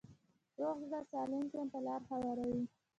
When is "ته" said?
1.73-1.79